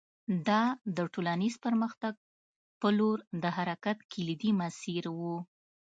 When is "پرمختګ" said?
1.65-2.13